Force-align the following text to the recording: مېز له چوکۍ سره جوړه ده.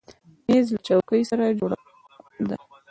مېز 0.45 0.67
له 0.73 0.79
چوکۍ 0.87 1.21
سره 1.29 1.45
جوړه 1.59 1.77
ده. 2.49 2.57